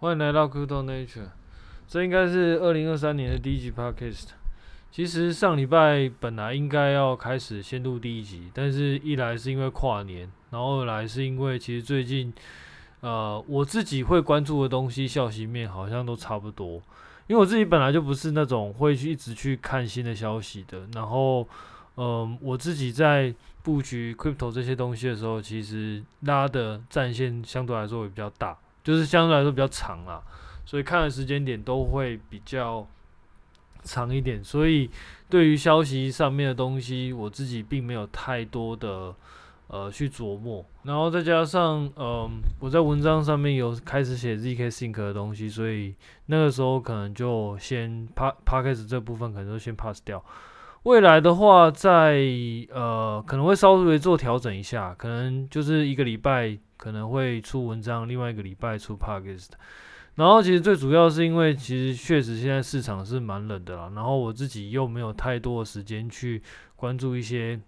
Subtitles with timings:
[0.00, 1.28] 欢迎来到 Crypto Nature，
[1.86, 4.28] 这应该是二零二三年的第一集 Podcast。
[4.90, 12.32] 其实上礼拜本来应该要开始先录第一集，但是一来是因为跨年，然后二来是因为其实最近，
[13.00, 16.76] 呃，我自己会关注的东西消息面好像都差不多，
[17.26, 20.88] 因为我自己本来就不是那种会去一直去看新的消息的。
[20.94, 21.46] 然后，
[21.96, 28.56] 嗯、我自己在布局 Crypto 这些东西的时候，其实拉的战线相对来说也比较大。
[28.82, 30.22] 就是相对来说比较长啦，
[30.64, 32.86] 所以看的时间点都会比较
[33.82, 34.42] 长一点。
[34.42, 34.88] 所以
[35.28, 39.14] 对于消息上面的东西，我自己并没有太多的
[39.68, 40.64] 呃去琢磨。
[40.84, 45.94] 然后再加上嗯、呃，我在文章上面有开始写 zk sync 的东西，所以
[46.26, 50.24] 那个时候可能就先 pa p a s 这部分可能就先 pass 掉。
[50.84, 52.18] 未来的话，在
[52.70, 56.58] 呃可能会稍微做调整一下，可能就是一个礼拜。
[56.80, 59.50] 可能会出文章，另外一个礼拜出 podcast。
[60.14, 66.42] 然后其实最主要是因为其实确实现在市场是蛮冷的啦，然后我自己又没有太多的时间去
[66.74, 67.60] 关注一些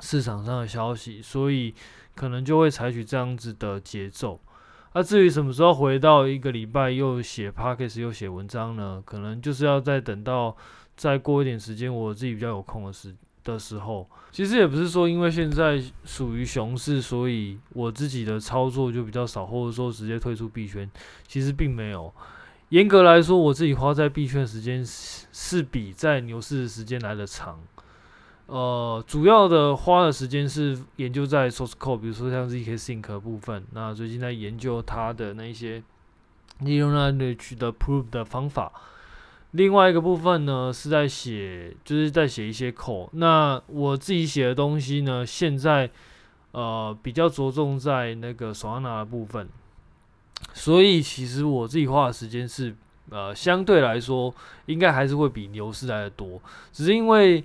[0.00, 1.74] 市场上的消息，所以
[2.14, 4.40] 可能就会采取这样子的节奏。
[4.94, 9.02] 那至于什么时候回到一个礼拜又写 podcast 又写文章呢？
[9.04, 10.56] 可能就是要再等到
[10.96, 13.14] 再过一点时间，我自己比较有空的时
[13.52, 20.90] 的时候，其实也不是说因为现在属于熊市，所以我自己的操作就比较少，或者说直接退出币圈。
[21.26, 22.12] 其实并没有，
[22.70, 27.58] 严格来说，我自己花在币圈的时间是是比在牛市的时间来得长。
[28.46, 33.64] 呃，主要的花的时间是研究在 source code，比如说像 zk sync 部分。
[33.72, 35.82] 那最近在研究它的那一些
[36.60, 38.72] 利用那 n 取得 proof 的方法。
[39.56, 43.08] 另外一个部分呢，是在写，就是在写一些口。
[43.14, 45.90] 那我自己写的东西呢，现在
[46.52, 49.48] 呃比较着重在那个唢呐的部分。
[50.52, 52.76] 所以其实我自己花的时间是
[53.08, 54.34] 呃相对来说，
[54.66, 56.40] 应该还是会比牛市来的多。
[56.70, 57.42] 只是因为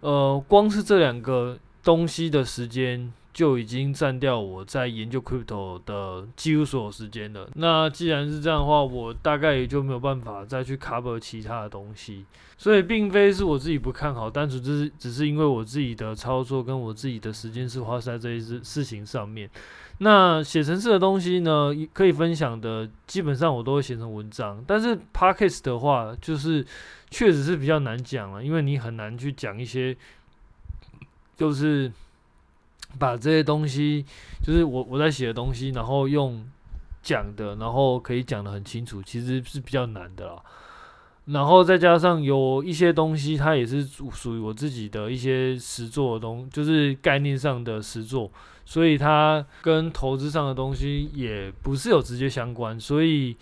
[0.00, 3.10] 呃光是这两个东西的时间。
[3.36, 7.46] 就已经占掉我在研究 crypto 的几乎所有时间了。
[7.56, 12.24] 那既然是这样的话，我大概也就没有办法再去 cover 其他的东西。
[12.56, 19.50] 所以并非是我自己不看好，单纯只是只是因为我自己的操作跟我自己的时间是花在这一事事情上面。
[19.98, 24.64] 那写程式的东西呢，可以分享的基本上我都会写成文章。
[24.66, 26.64] 但是 podcast 的话，就是
[27.10, 29.94] 确实是比较难讲了，因为你很难去讲一些，
[31.36, 31.92] 就是。
[32.98, 34.04] 把这些东西，
[34.42, 36.44] 就是我我在写的东西，然后用
[37.02, 40.42] 讲的，然后可以讲得很清楚，其实是比较难的啦。
[41.26, 48.30] 然后再加上有一些东西，它也是属于我自己的一些实作的东，就是概念上的实作，
[48.64, 53.36] 所以它跟投资上的东西也不是有直接相关，所以。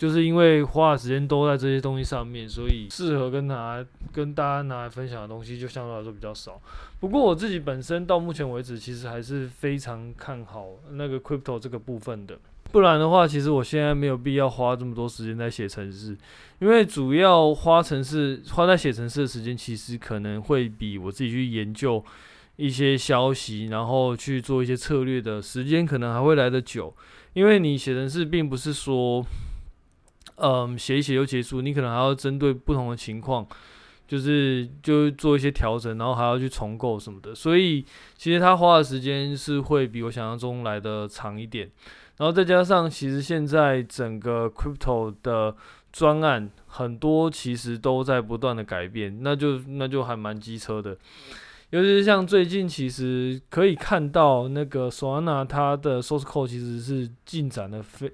[0.00, 6.58] 就是因为花的时间都在这些东西上面，所以适合跟拿跟大家拿来分享的东西就相对来说比较少。
[7.00, 12.38] 不过我自己本身到目前为止，其实还是非常看好那个 crypto 这个部分的。
[12.72, 16.16] 不然的话，其实我现在没有必要花这么多时间在写程式，
[16.60, 22.02] 因为主要花程式花在写程式的时间，其实可能会比我自己去研究
[22.56, 26.96] 一些消息，然后去做一些策略的时间，可能还会来得久。
[27.34, 29.22] 因为你写程式并不是说。
[30.40, 33.46] 嗯，写一写就结束，你可能还要针对不同的情况，
[34.08, 37.34] 就是就做一些调整，然后还要去重构什么的。
[37.34, 37.84] 所以
[38.16, 41.70] 其实他花的时间是会比我想象中来的长一点。
[42.16, 45.54] 然后再加上，其实现在整个 crypto 的
[45.90, 50.96] 专案很多，其实都在不断的改变，那就那就还蛮机车的。
[51.70, 58.12] 尤其是像最近，其实可以看到那个 Solana 它的 source code 其实是进展的非。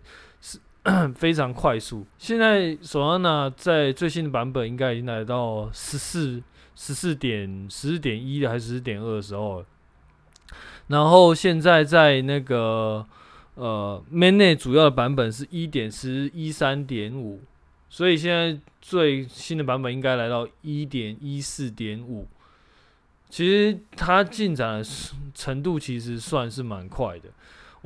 [1.17, 2.07] 非常快速。
[2.17, 6.43] 现在索安娜在最新的版本应该已经来到十四、
[6.77, 9.65] 十四点、十四点一的还是十四点二的时候。
[10.87, 13.05] 然后现在在那个
[13.55, 17.41] 呃，main 内主要的版本是一点十一三点五，
[17.89, 22.29] 所以现在最新的版本应该来到一点一四点五。
[23.29, 24.89] 其实它进展的
[25.35, 27.31] 程度其实算是蛮快的。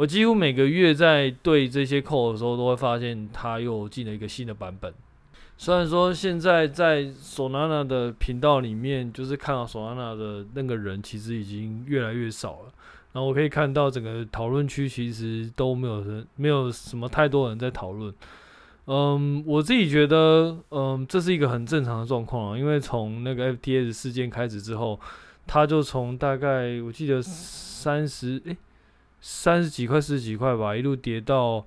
[0.00, 4.90] 我几乎每个月在对这些扣的时候，都会发现它又进了一个新的版本。
[5.58, 12.72] 虽然说现在在 Solana 的频道里面，就是看到 Solana 的那个人其实已经越来越少了。
[13.12, 18.10] 然后我可以看到整个讨论区其实都没有人，没有什么太多人在讨论。
[18.86, 24.98] 嗯，我自己觉得，嗯，这是一个很正常的状况啊，因为从那个 FTS 事件开始之后，
[25.46, 28.56] 他就从大概我记得三十诶。
[29.20, 31.64] 三十几块、四十几块吧，一路跌到，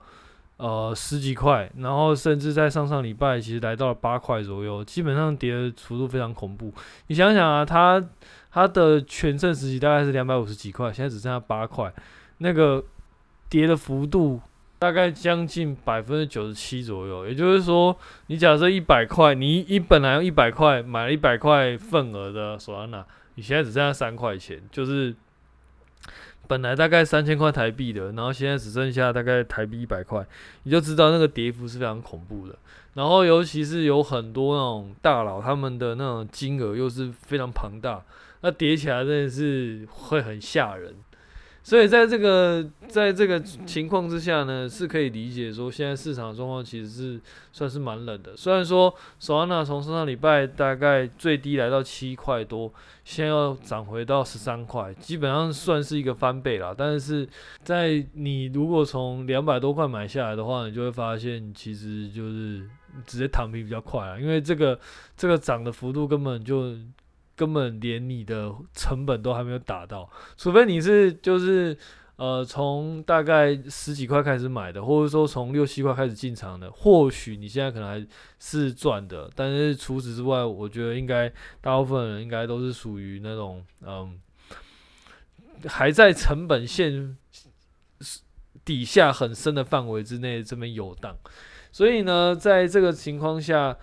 [0.57, 6.73] 呃十几块，然后甚至在上上礼拜其实来到了八块左右，基本上跌的幅度非常恐怖。
[7.07, 8.03] 你想想啊，它
[8.51, 11.93] 它的全盛时期大概是两百五十几块，现在只剩下八块，
[12.39, 12.83] 那个
[13.49, 14.41] 跌的幅度。
[14.79, 17.97] 大概将近百分之九十七左右，也就是说，
[18.27, 23.05] 你假设一百块，你你本来用一百块买了一百块份额的索拉纳，
[23.35, 25.15] 你现在只剩下三块钱，就是
[26.47, 30.25] 本来大概三千块台币的，然后现在只剩下大概台币一百块，
[30.63, 32.55] 你就知道那个跌幅是非常恐怖的。
[32.93, 38.03] 然后尤其是有很多那种大佬，他们的那种金额又是非常庞大，
[38.41, 40.93] 那叠起来真的是会很吓人。
[41.65, 47.21] 所以在这个在这个情况之下呢，是可以理解说，现在市场状况其实是
[47.53, 48.35] 算是蛮冷的。
[48.35, 52.69] 虽然说索安纳从上上礼拜大概最低来到七块多，
[53.05, 56.75] 现在要涨回到十三块，基本上算是一个翻倍了。
[56.77, 57.25] 但是
[57.63, 62.67] 在你如果从两百多块买下来的话，你就会发现其实就是
[63.07, 64.77] 直接躺平比较快啊，因为这个
[65.15, 66.75] 这个涨的幅度根本就。
[67.35, 70.07] 根本连你的成本都还没有打到，
[70.37, 71.75] 除非你是就是
[72.15, 78.07] 呃从大概十几块开始买的，或者说从六七块开始进场的，或许你现在可能还
[78.39, 79.27] 是赚的。
[79.35, 81.27] 但是除此之外，我觉得应该
[81.59, 84.19] 大部分人应该都是属于那种嗯
[85.65, 87.17] 还在成本线
[88.63, 91.17] 底下很深的范围之内这边游荡。
[91.71, 93.75] 所以呢，在这个情况下。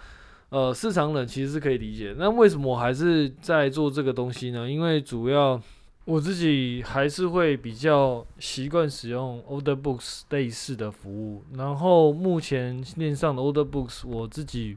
[0.50, 2.14] 呃，市场冷其实是可以理解。
[2.18, 4.68] 那为什么我还是在做这个东西呢？
[4.68, 5.60] 因为主要
[6.04, 11.44] 我自己还是会比较习惯使用 Order Books 类似的服务。
[11.56, 14.76] 然后目前链上的 Order Books 我自己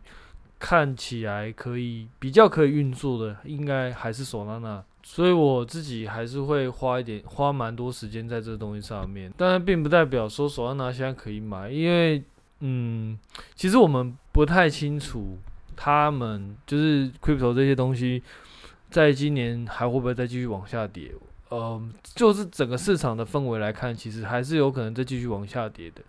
[0.59, 4.83] 看起来可以比较可以运作的，应该还是 Solana。
[5.01, 9.33] 所以我自己还是会花一点花蛮多时间在这个东西上面。
[9.35, 12.23] 当然，并不代表说 Solana 现在可以买，因为
[12.59, 13.17] 嗯，
[13.55, 15.39] 其实我们不太清楚。
[15.75, 18.21] 他们就是 crypto 这些东西，
[18.89, 21.11] 在今年还会不会再继续往下跌？
[21.49, 21.81] 呃，
[22.15, 26.01] 就是整个市场的氛围来看，其实还是有可能再继续往下跌的。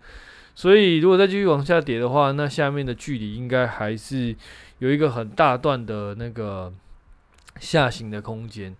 [0.55, 4.35] 所以，如果再继续往下跌的话，那下面的距离应该还是
[4.79, 6.73] 有一个很大段的那个
[7.59, 8.75] 下行的空间。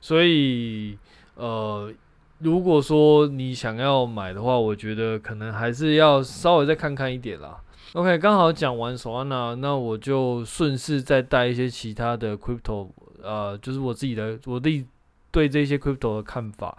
[0.00, 0.98] 所以，
[1.36, 1.92] 呃，
[2.40, 7.60] 如果说你想要买的话，我觉得可能还是要稍微再看看一点啦。
[7.92, 12.90] OK，刚好讲完 Solana，那我就顺势再带一些其他的 Crypto，
[13.20, 14.86] 呃，就是我自己的我的
[15.32, 16.78] 对这些 Crypto 的看法，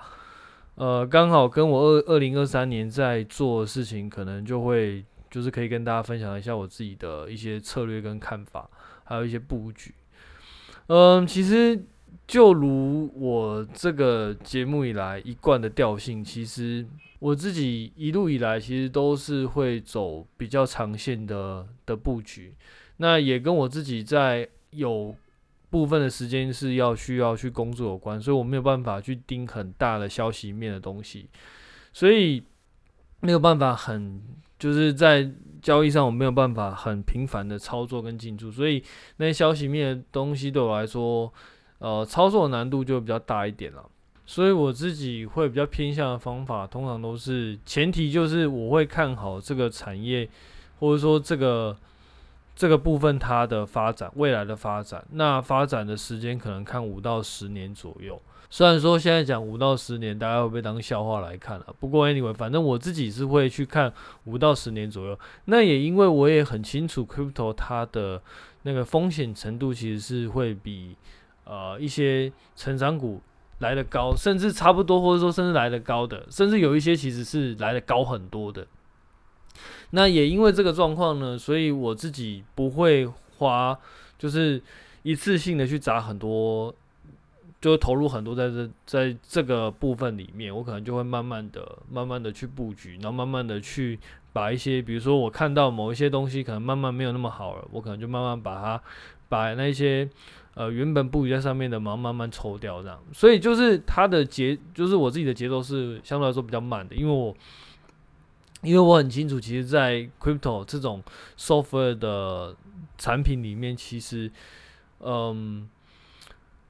[0.76, 8.70] 呃，刚好跟我二二零二三年在做的事情，可能就会就是可以跟大家分享一下我自己的一些策略跟看法，
[9.04, 9.94] 还有一些布局。
[10.88, 11.78] 嗯、其实
[12.26, 16.86] 就如我这个节目以来一贯的调性，其实。
[17.22, 22.56] 我自己一路以来其实都是会走比较长线的的布局，
[22.98, 25.16] 那也跟我自己在有
[25.70, 31.30] 部分的时间是要需要去工作有关，所以我没有办法去盯很大的消息面的东西，
[31.94, 32.44] 所以
[33.20, 34.20] 没有办法很
[34.58, 35.32] 就是在
[35.62, 38.84] 交易上我没有办法很频繁的操作跟进驻，所以
[39.18, 41.32] 那些消息面的东西对我来说，
[41.78, 43.88] 呃，操作难度就比较大一点了。
[44.26, 50.30] 所以我自己会比较偏向的方法，通常都是前提就是我会看好这个产业，
[50.80, 51.76] 或者说这个
[52.56, 55.04] 这个部分它的发展，未来的发展。
[55.12, 58.22] 那发展的时间可能看五到十年左右。
[58.50, 61.68] 虽然说现在讲五到十年，大家会被当笑话来看啊？
[61.80, 63.92] 不过 anyway，反正我自己是会去看
[64.26, 65.20] 五到十年左右。
[65.46, 68.22] 那也因为我也很清楚，crypto 它的
[68.62, 70.96] 那个风险程度其实是会比
[71.44, 73.20] 呃一些成长股。
[73.62, 78.68] 来得高，甚至差不多，或者说甚至来得高的，甚至有一些其实是来得高很多的。
[79.92, 83.06] 那也因为这个状况呢，所以我自己不会
[83.38, 83.78] 花，
[84.18, 84.62] 就是
[85.04, 86.74] 一次性的去砸很多，
[87.60, 94.00] 就投入很多在这在这个部分里面，我可能就会慢慢的、慢慢的去布局，然后慢慢的去
[94.34, 98.82] 把一些，比如说我看到某一些东西可能慢慢没有那么好了，我可能就慢慢把它
[99.30, 100.10] 把那些。
[100.54, 107.34] 呃，原本布局在上面的，慢慢慢抽掉这样，所以就是它的节，就是我自己的节奏是相对来说比较慢的，因为我，
[108.62, 111.02] 因为我很清楚，其实，在 crypto 这种
[111.38, 112.54] software 的
[112.98, 114.30] 产品里面，其实，
[115.00, 115.70] 嗯，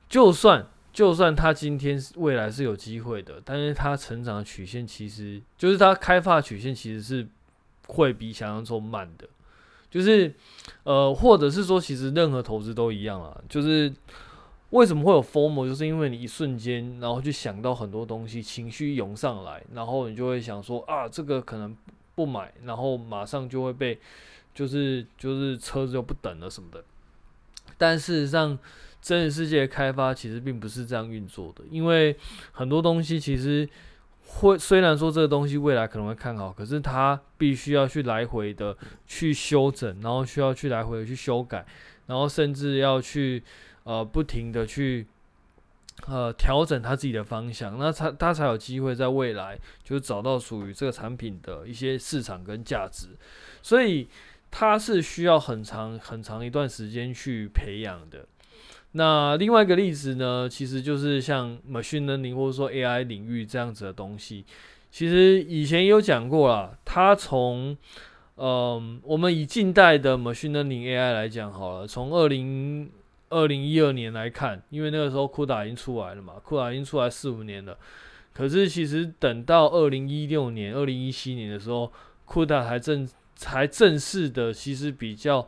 [0.08, 7.28] 就算就算它今天未来是有机会的，但是它成长的曲线，其实就是它开发曲线，其实是
[7.88, 9.28] 会比想象中慢的。
[9.92, 10.34] 就是，
[10.84, 13.40] 呃，或者是说，其实任何投资都一样啊。
[13.50, 13.94] 就是
[14.70, 21.76] 为什么会有 FOMO，就是因为你一瞬间，然后去想到很多东西，情绪涌上来，然后你就会想说啊，这个可能
[22.16, 24.00] 不买，然后马上就会被
[24.56, 26.82] 就是就是车子就不等了什么的。
[27.78, 28.58] 但事实上，
[29.02, 32.16] 真实世界的开发其实并不是这样运作的，因为
[32.54, 33.68] 很多东西其实
[34.34, 41.66] 会虽然说这个东西未来可能会看好，可是它必须要去来回的去修整，然后需要去来回的去修改，
[42.08, 43.44] 然后甚至要去
[43.84, 45.06] 呃不停的去
[46.08, 53.10] 呃调整它自己的方向，那它它才有机会在未来就找到属于这个产品的一些市场跟价值，
[53.62, 54.08] 所以
[54.50, 58.26] 它是需要很长很长一段时间去培养的。
[58.94, 64.44] 那另外一个例子呢，其实就是像 machine learning 或者说 AI 领域这样子的东西。
[64.92, 67.78] 其实以前也有讲过啦，它从
[68.36, 72.92] 嗯，我们以近代的 machine learning AI 来讲好了，从二零
[73.30, 77.78] 二零一二年来看，因为那个时候 CUDA 已经出来了嘛，CUDA 已经出来四五年了。
[78.34, 81.90] 可是其实等到二零一六年、二零一七年的时候
[82.28, 85.48] ，CUDA 还正才正式的，其实比较。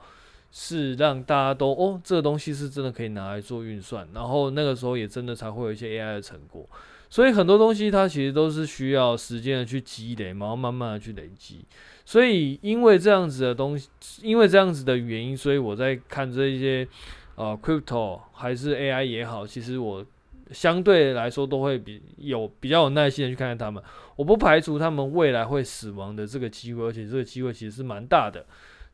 [0.55, 6.69] 是让大家都哦，这个东西是真的可以拿来做运算，然后那个时候也真的才会有一些 AI 的成果。
[7.09, 11.65] 所以很多东西它其实都是需要时间的去积累，然后慢慢的去累积。
[12.05, 13.89] 所以因为这样子的东西，
[14.21, 16.87] 因为这样子的原因，所以我在看这一些
[17.33, 20.05] 呃 crypto 还是 AI 也好，其实我
[20.51, 23.83] 相对来说都会比有比较有耐心的去看看他们。
[24.15, 28.45] 我不排除他们未来会死亡的这个机会，而且这个机会其实是蛮大的。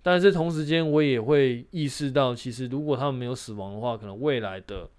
[0.01, 4.89] 但是同时间，我也会意识到，其实如果他们没有死亡的话，可能未来的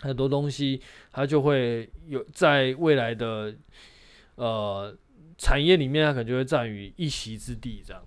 [0.00, 0.80] 很多东西，
[1.12, 3.54] 它就会有在未来的
[4.36, 4.96] 呃
[5.36, 8.02] 产业里面，它可能就会占于一席之地这样。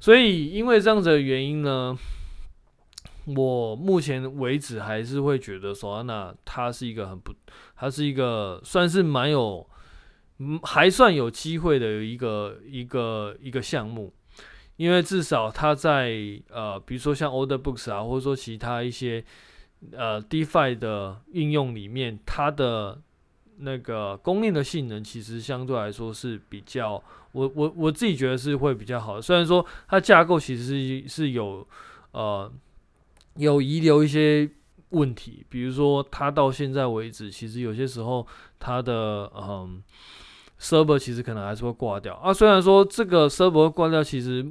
[0.00, 1.96] 所以，因为这样子的原因呢，
[3.26, 7.32] 我目前为止还是会觉得，Solana 它是一个很不，
[7.76, 9.66] 它是一个算是蛮有，
[10.38, 14.12] 嗯，还算有机会的一个一个一个项目。
[14.76, 16.12] 因为至少它在
[16.50, 19.24] 呃，比如说像 Order Books 啊，或者说其他一些
[19.92, 23.00] 呃 DeFi 的应用里面，它的
[23.58, 27.02] 那个供应的性能其实相对来说是比较，
[27.32, 29.22] 我我我自己觉得是会比较好的。
[29.22, 31.64] 虽然说它架构其实是是有
[32.10, 32.50] 呃
[33.36, 34.50] 有遗留一些
[34.90, 38.26] 问题，比如说它到现在为止，其实有些时候
[38.58, 39.80] 它的嗯、
[40.58, 42.34] server 其实可能还是会挂掉啊。
[42.34, 44.44] 虽然说这个 server 挂掉，其实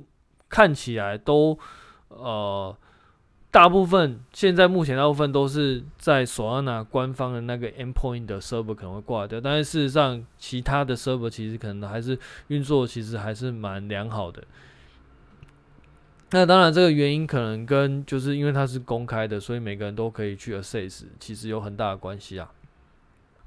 [0.53, 1.57] 看起来都，
[2.09, 2.77] 呃，
[3.49, 12.15] 大部分现在目前大部分都是在 Solana 官方的那个 endpoint 的 server 可能会挂掉，但是事实上其他的 server 其实可能还是
[12.49, 14.43] 运作其实还是蛮良好的。
[16.29, 22.51] 那当然这个原因可能跟就是因为它是公开的，所以每个人都可以去 assess，其实有很大的关系啊。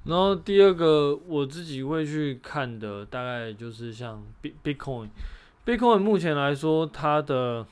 [0.02, 5.10] 然后第二个我自己会去看的大概就是像 B Bitcoin。
[5.66, 7.66] Bitcoin 目前来说，它的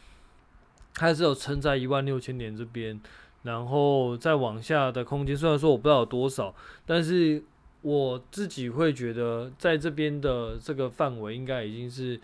[0.96, 3.00] 还是有撑在一万六千点这边，
[3.44, 6.52] 然后再往下的空间，虽然说我不知道有多少，
[6.84, 7.40] 但是
[7.82, 12.20] 我自己会觉得，在这边的这个范围，应该已经是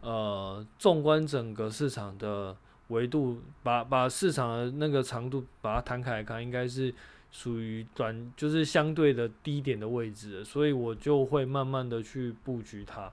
[0.00, 2.56] 呃，纵观整个市场的
[2.88, 6.92] 维度，把把市场的那个长度把它摊开来看，应该是
[7.30, 13.08] 属于短，就是相对的低点的位置，所以我就会慢慢的去布局它。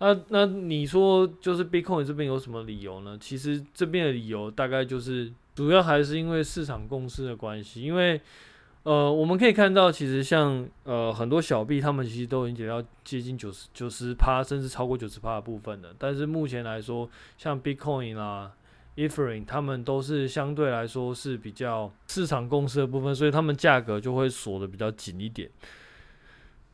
[0.00, 3.16] 那那你说就是 Bitcoin 这边有什么理由呢？
[3.20, 7.82] 其实这边的理由大概就是主要还是因为市场共识的关系。
[7.82, 8.20] 因为
[8.84, 15.88] 呃，我们可以看到，其实像呃很多小币，他们其实都已经跌到接近九十九十趴，甚至超过九十趴的部分了。
[15.98, 18.52] 但是目前来说，像 Bitcoin 啦、
[18.96, 25.50] Ethereum，他们都是相对来说是比较市场共识的部分，所以他们价格就会锁得比较紧一点。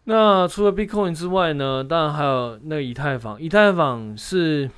[0.04, 3.40] 那除了 Bitcoin 之外呢，当然还有那个以太坊。
[3.40, 4.70] 以太坊是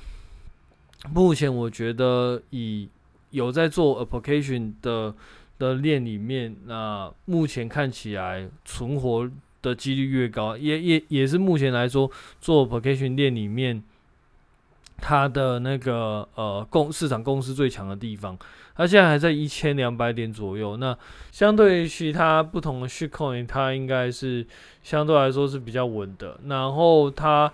[1.13, 2.87] 目前我觉得以
[3.31, 5.13] 有在做 application 的
[5.59, 9.29] 的链里面，那目前看起来存活
[9.61, 13.83] 的几率越高，也也也是目前来说做 application 链里面
[14.97, 18.37] 它的那个呃共市场共识最强的地方。
[18.75, 20.97] 它现在还在一千两百点左右，那
[21.31, 24.45] 相对于其他不同的 shitcoin，它应该是
[24.83, 26.39] 相对来说是比较稳的。
[26.45, 27.51] 然后它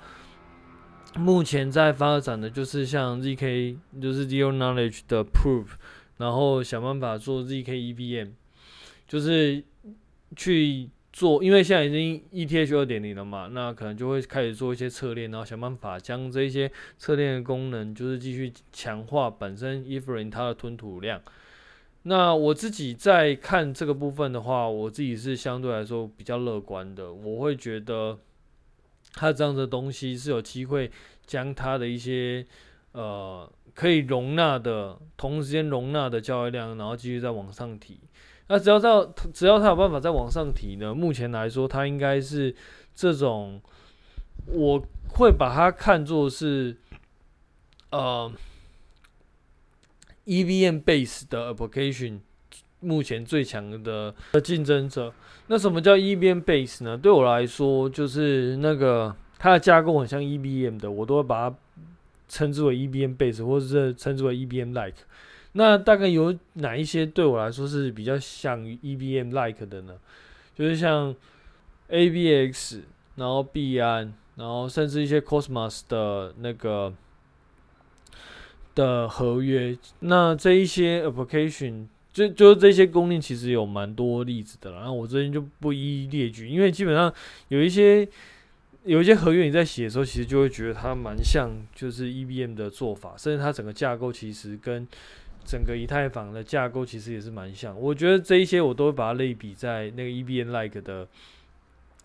[1.15, 5.65] 目前在发展的就是像 zk，就是 zero knowledge 的 proof，
[6.17, 8.31] 然后想办法做 zk EVM，
[9.07, 9.63] 就是
[10.35, 10.89] 去。
[11.13, 21.22] 做，因为现在已经 ETH 二点零了嘛，那可能就会开始做一些侧链，然后想办法将这些侧链的功能，就是继续强化本身 Ethereum 它的吞吐量。
[22.05, 27.13] 那我自己在看这个部分的话，我自己是相对来说比较乐观的。
[27.13, 28.17] 我会觉得
[29.13, 30.89] 它这样的东西是有机会
[31.27, 32.46] 将它的一些
[32.91, 38.00] 呃可以容纳的同时间容纳的交易量，然后继续再往上提。
[38.47, 42.55] 那只要到只要它有办法再往上提呢，目前来说，它应该是
[42.93, 43.62] 这种，
[44.47, 46.77] 我会把它看作是
[47.91, 48.31] 呃
[50.25, 52.19] EVM base 的 application。
[52.85, 55.13] 目前最强的的竞争者，
[55.47, 56.97] 那什么叫 EVM base 呢？
[56.97, 61.55] 对我来说，就是那个它的架构很像 EVM 的，我都会把它
[62.27, 64.97] 称之为 EVM base，或者是称之为 EVM like。
[65.53, 69.95] 那大概有哪一些对我来说是比较像 EVM like 的呢？
[70.53, 71.15] 就是像
[71.89, 72.81] ABX，
[73.15, 76.93] 然后 b 安，然后甚至一些 Cosmos 的那个
[78.75, 79.77] 的合约。
[80.01, 81.88] 那这一些 application。
[82.13, 87.12] 就就这些公链其实有蛮多例子的，然后我这边就不一一列举，因为基本上
[87.48, 88.07] 有一些
[88.83, 94.88] 有一些合约你在写的时候，其实就会觉得它蛮像就是 EVM 的做法，甚至它整个架构其实跟
[95.45, 97.79] 整个以太坊的架构其实也是蛮像。
[97.79, 101.07] 我觉得这一些我都会把它类比在那个 E B N like 的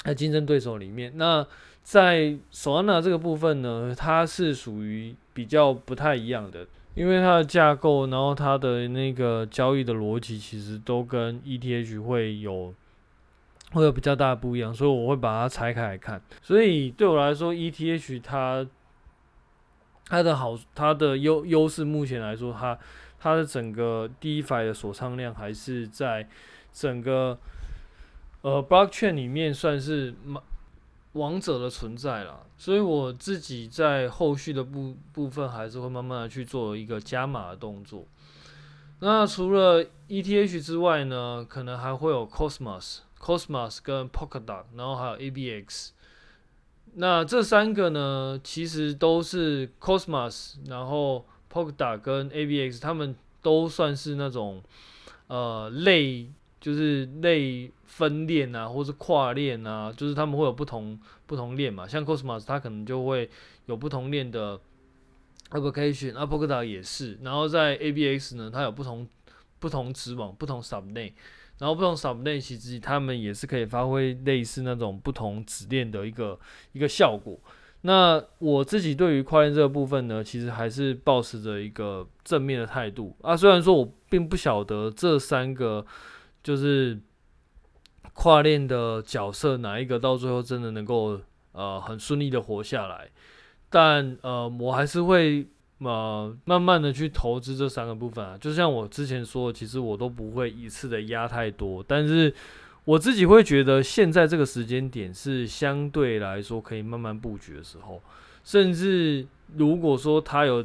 [0.04, 1.12] 呃竞争对手里面。
[1.16, 1.46] 那
[1.82, 6.66] 在 Solana 这个部分呢，它是属于比较不太一样的。
[6.94, 12.74] 因为它的架构，然后它的那个交易的逻辑，其实都跟 ETH 会有
[13.70, 16.20] 会有比较大的不一样，所以我会把它拆开来看。
[16.42, 18.66] 所以对我来说，ETH 它
[20.06, 22.76] 它的好，它的优优势，目前来说，它
[23.18, 26.28] 它的整个 DeFi 的锁仓量还是在
[26.72, 27.38] 整个
[28.42, 30.14] 呃 Blockchain 里面算是。
[31.14, 38.04] 王者的存在啦，所以我自己在后续的部部分还是会慢慢的去做一个加码的动作。
[39.00, 45.88] 那除了 ETH 之外呢，可能还会有 Cosmos、Cosmos 跟 Polkadot，然后还有 ABX。
[46.94, 54.62] 那这三个呢，其实都是 Cosmos，然后 Polkadot 跟 ABX，他们都算是那种
[55.26, 56.30] 呃类。
[56.60, 61.86] 就是类分链啊，或是跨链啊，就是他们会有不同不同链嘛。
[61.86, 63.30] 像 Cosmos 它可能就会
[63.66, 64.58] 有不同链的
[65.50, 67.16] application，Polkadot 也是。
[67.22, 69.06] 然后在 ABX 呢，它有不同
[69.60, 71.12] 不同子网、不同 subnet，
[71.58, 76.36] 然后不同 subnet 其实他们也是可以发挥类似那种不同子链的一个
[76.72, 77.38] 一个效果。
[77.82, 83.36] 那我自己对于跨链这个部分呢，其实还是保持着一个正面的态度啊。
[83.36, 85.86] 虽然说我并不晓得这三个。
[86.40, 86.98] 就是
[88.14, 91.20] 跨链的角色哪一个到最后真的能够
[91.52, 93.10] 呃很顺利的活下来？
[93.68, 95.46] 但呃我还是会
[95.80, 98.38] 呃慢慢的去投资这三个部分啊。
[98.38, 102.32] 就像我之前说，其实我都不会一次的压太多，但是
[102.88, 108.00] 我自己会觉得现在这个时间点是相对来说可以慢慢布局的时候，
[108.42, 110.64] 甚至如果说它有。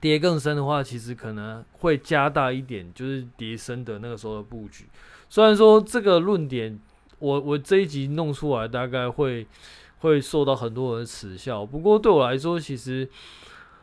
[0.00, 4.84] 跌更深的话，其实可能会加大一点，就是跌深的那个时候的布局。
[5.30, 6.78] 虽然说这个论点，
[7.20, 9.46] 我我这一集弄出来，大概会
[10.00, 11.64] 会受到很多人的耻笑。
[11.64, 13.08] 不过对我来说，其实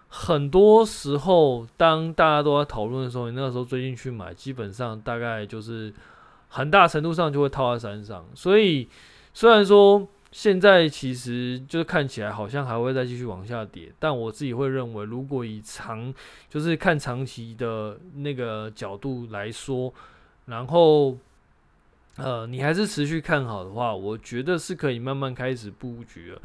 [0.09, 5.91] 很多时候，当大家都在讨论的时候，你那个时候追进去买，基本上大概就是
[6.51, 8.23] 很大程度上就会套在山上。
[8.35, 8.87] 所以
[9.33, 10.07] 虽然说。
[10.33, 16.13] 现在其实就是看起来好像还会再继续往下跌，但我自己会认为，如果以长
[16.47, 19.93] 就是看长期的那个角度来说，
[20.45, 21.17] 然后
[22.15, 26.41] 呃你还是持续看好的话，我觉得是可以慢慢开始布局了。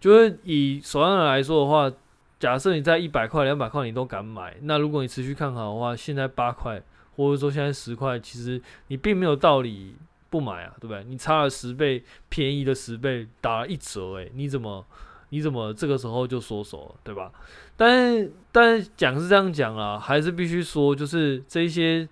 [0.00, 1.94] 就是以手上来说的话，
[2.40, 6.82] 假设你在一百块、两百块你都敢买，那如果你持续看好的话，现在八块
[7.18, 9.94] 或者说现在十块，其实你并没有道理。
[10.30, 11.02] 不买啊，对不对？
[11.04, 14.84] 你差了十倍，便宜的十倍打了一折，诶，你怎么
[15.30, 17.32] 你怎么这个时候就缩手了，对吧？
[17.78, 22.06] 但但讲是这样讲啊，还是必须说，就是这些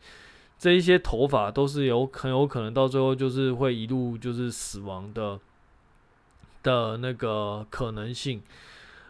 [0.59, 5.39] 这一些头发都是有很有可能到最后就是会一路就是死亡的
[6.63, 8.41] 的那个可能性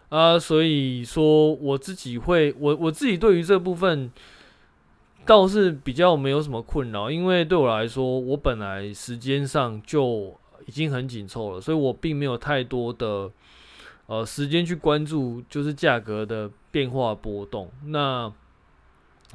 [0.08, 4.10] 啊，所以说我自己会我我自己对于这部分。
[5.26, 13.30] 倒是比较没有什么困扰，因为对我来说，我本来时间上就已经很紧凑了，所以我并没有太多的
[14.06, 17.68] 呃时间去关注就是价格的变化波动。
[17.86, 18.32] 那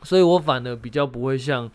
[0.03, 1.69] 所以我反而比较不会像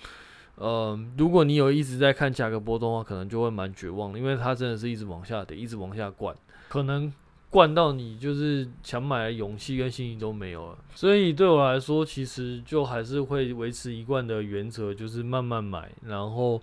[0.57, 6.35] 呃，如果你有一直在看价格波动的话，可能就会蛮绝望的，因为它真的是一直往下跌，一直往下灌，
[6.69, 7.13] 可能。
[7.57, 15.91] 灌到你就是想买的勇气跟信心都没有了，所以对我来说，其实就还是会维持一贯的原则，就是慢慢买。
[16.05, 16.61] 然后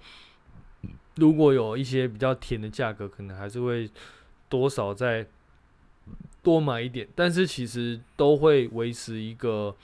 [1.16, 3.90] 如果有一些比较甜的价格，可能还是会
[4.48, 5.26] 多少再
[6.44, 9.76] 多买一点，但是其实都会维持一个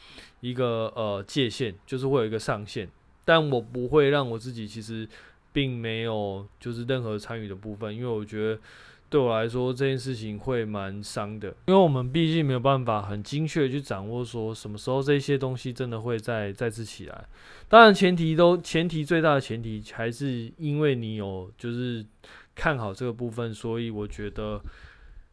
[0.41, 2.87] 一个呃界限，就是会有一个上限，
[3.25, 5.09] 但我不会让我自己其实
[5.51, 8.61] 并没有就是任何参与的部分，因为我觉得。
[9.09, 17.25] 对我来说，这件事情会蛮伤的，因为我们毕竟没有办法很精确的去掌握说什么时候这些东西真的会再再次起来。
[17.67, 22.05] 当然，前提都前提最大的前提还是因为你有就是
[22.53, 24.61] 看好这个部分，所以我觉得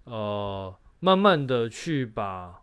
[0.04, 2.62] 呃，慢慢的去把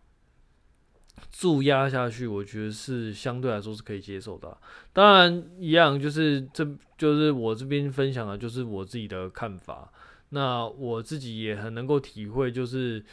[1.30, 4.58] 注压下去，我觉得是相对来说是可以接受的。
[4.91, 9.91] 当然，一样就是这就是我这边分享的，就是我自己的看法。
[10.33, 13.05] 那我自己也很能够体会，就是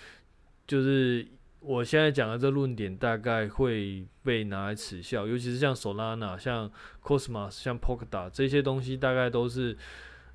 [0.67, 1.27] 就是
[1.61, 6.71] 我现在讲的这论点大概会被拿来耻笑，尤其是像 Solana、像
[7.05, 9.77] Cosmos、像 Polkadot 这些东西，大概都是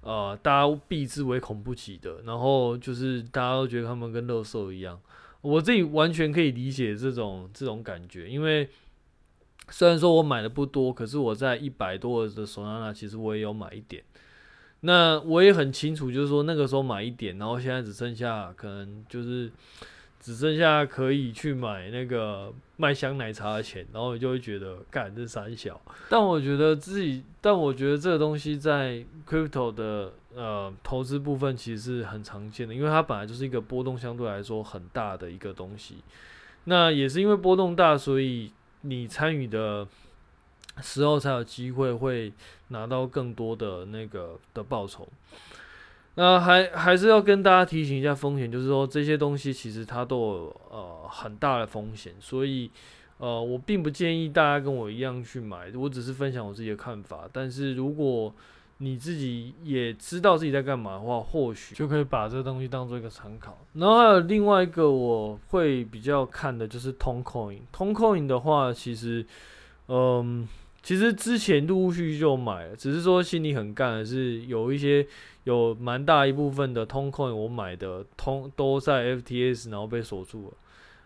[0.01, 2.21] 呃大家避之唯恐不及的。
[2.23, 5.01] 然后就是大家都觉得他们跟垃圾一样，
[5.41, 8.69] 我自己完全可以理解这种这种感觉，因为
[9.69, 14.03] 虽然说我买的不多，可是我在一百多的 Solana 其实我也有买一点。
[14.85, 19.51] 那我也很清楚，就是说那个时候买一点，然后现在只剩下可能就是
[20.19, 25.81] 只剩下可以去买那个麦香奶茶的钱，然后你就会觉得干这三小。
[26.07, 35.95] 但我觉得自己，但我觉得这个东西在 crypto 的呃投资部分其实是很常见的，因为它本来就是一个波动相对来说很大的一个东西。
[36.65, 39.87] 那也是因为波动大，所以你参与的。
[40.81, 42.31] 时候才有机会会
[42.69, 45.07] 拿到更多的那个的报酬。
[46.17, 52.71] 那还还是要跟大家提醒一下风险，就是说这些东西其实它都有呃很大的风险，所以
[53.17, 57.27] 呃我并不建议大家跟我一样去买，我只是分享我自己的看法。
[57.33, 58.33] 但是如果
[58.77, 63.57] 你自己也知道自己在干嘛的话，或许就可以把这个东西当做一个参考。
[63.73, 69.25] 然后还有另外一个我会比较看的就是 Toncoin，Toncoin 的话其实
[69.88, 70.47] 嗯。
[70.85, 75.03] 其实之前陆陆续续就买了，只是说心里很干的是有一些
[75.45, 80.53] 有蛮大一部分的通控我买的通都在 FTS，然后被锁住了，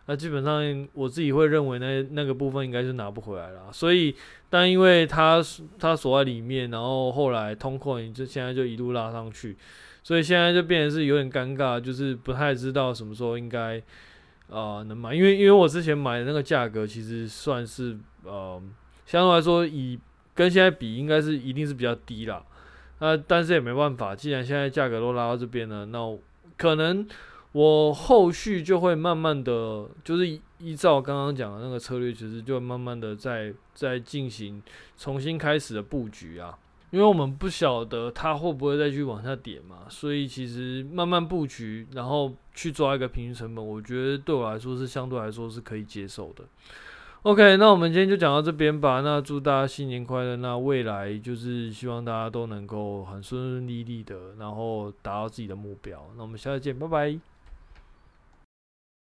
[0.07, 4.13] 那基本上我自己会认为那那个部分应该是拿不回来了，所以
[4.49, 5.41] 但因为它
[5.79, 9.55] 它锁在里面，然后后来通控就现在就一路拉上去，
[10.03, 13.81] 所以现在就变成是有点尴尬，就是不太知道什么时候应该
[14.49, 18.61] 啊、能买，因为因为我之前买的那个价格其实算是呃。
[19.09, 19.99] 相对来说，以
[20.35, 22.45] 跟现在比，应该是一定是比较低啦。
[22.99, 26.15] 那但是也没办法，既然现在价格都拉到这边了，那
[26.55, 27.07] 可能
[27.53, 30.27] 我后续就会慢慢的，就是
[30.59, 34.61] 依照刚刚讲的那个策略，其实就慢慢的在在进行
[34.95, 36.55] 重新开始的布局啊。
[36.91, 46.43] 因为我们不晓得它会不会再去往下跌嘛，所以其实慢慢布局，然后去抓一个平均成本，我觉得对我来说是相对来说是可以接受的。
[47.23, 49.01] OK，那我们今天就讲到这边吧。
[49.01, 50.37] 那祝大家新年快乐。
[50.37, 56.01] 那未来就是希望大家都能够很顺顺利利的，然后达到自己的目标。
[56.15, 57.19] 那我们下次见，拜拜。